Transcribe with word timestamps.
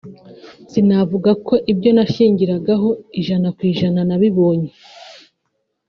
“Sinavuga 0.71 1.31
ko 1.47 1.53
ibyo 1.71 1.89
nashingiragaho 1.97 2.89
ijana 3.19 3.47
ku 3.55 3.61
ijana 3.71 4.01
nabibonye 4.09 4.71